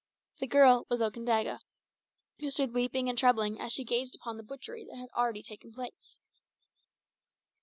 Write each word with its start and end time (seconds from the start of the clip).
The 0.39 0.47
girl 0.47 0.87
was 0.89 0.99
Okandaga, 0.99 1.59
who 2.39 2.49
stood 2.49 2.73
weeping 2.73 3.07
and 3.07 3.15
trembling 3.15 3.59
as 3.61 3.71
she 3.71 3.83
gazed 3.83 4.15
upon 4.15 4.35
the 4.37 4.41
butchery 4.41 4.83
that 4.89 4.97
had 4.97 5.09
already 5.15 5.43
taken 5.43 5.71
place. 5.71 6.17